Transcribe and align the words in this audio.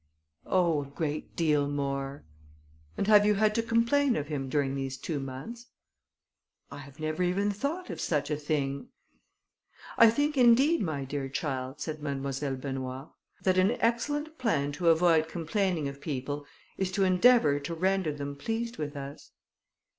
"Oh! 0.47 0.81
a 0.85 0.87
great 0.87 1.35
deal 1.35 1.67
more." 1.67 2.23
"And 2.97 3.05
have 3.05 3.23
you 3.23 3.35
had 3.35 3.53
to 3.53 3.61
complain 3.61 4.15
of 4.15 4.29
him 4.29 4.49
during 4.49 4.73
these 4.73 4.97
two 4.97 5.19
months?" 5.19 5.67
"I 6.71 6.79
have 6.79 6.99
never 6.99 7.21
even 7.21 7.51
thought 7.51 7.91
of 7.91 8.01
such 8.01 8.31
a 8.31 8.35
thing." 8.35 8.89
"I 9.99 10.09
think, 10.09 10.37
indeed, 10.37 10.81
my 10.81 11.05
dear 11.05 11.29
child," 11.29 11.81
said 11.81 12.01
Mademoiselle 12.01 12.55
Benoît, 12.57 13.11
"that 13.43 13.59
an 13.59 13.73
excellent 13.79 14.39
plan 14.39 14.71
to 14.71 14.89
avoid 14.89 15.27
complaining 15.29 15.87
of 15.87 16.01
people 16.01 16.47
is 16.79 16.91
to 16.93 17.03
endeavour 17.03 17.59
to 17.59 17.75
render 17.75 18.11
them 18.11 18.35
pleased 18.35 18.77
with 18.79 18.95
us." 18.97 19.29